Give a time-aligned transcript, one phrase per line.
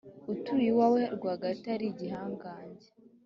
[0.33, 2.87] utuye iwawe rwagati, ari Igihangange.»